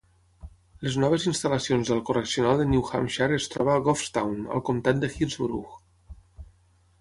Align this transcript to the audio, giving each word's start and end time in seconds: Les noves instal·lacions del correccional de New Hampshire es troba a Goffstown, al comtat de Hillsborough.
Les 0.85 0.95
noves 1.01 1.25
instal·lacions 1.31 1.91
del 1.93 2.01
correccional 2.07 2.61
de 2.61 2.65
New 2.71 2.87
Hampshire 3.01 3.37
es 3.43 3.47
troba 3.57 3.75
a 3.77 3.85
Goffstown, 3.89 4.41
al 4.57 4.65
comtat 4.71 5.05
de 5.05 5.13
Hillsborough. 5.19 5.79